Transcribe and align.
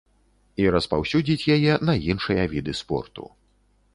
І 0.63 0.63
распаўсюдзіць 0.75 1.49
яе 1.57 1.73
на 1.89 1.95
іншыя 2.13 2.43
віды 2.53 2.73
спорту. 2.83 3.29